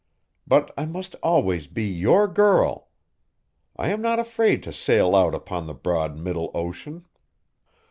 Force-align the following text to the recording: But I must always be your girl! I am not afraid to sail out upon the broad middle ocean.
But 0.47 0.73
I 0.75 0.87
must 0.87 1.13
always 1.21 1.67
be 1.67 1.83
your 1.85 2.27
girl! 2.27 2.89
I 3.77 3.89
am 3.89 4.01
not 4.01 4.17
afraid 4.17 4.63
to 4.63 4.73
sail 4.73 5.15
out 5.15 5.35
upon 5.35 5.67
the 5.67 5.75
broad 5.75 6.17
middle 6.17 6.49
ocean. 6.55 7.05